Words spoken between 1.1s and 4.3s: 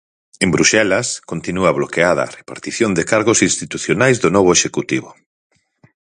continúa bloqueada a repartición de cargos institucionais do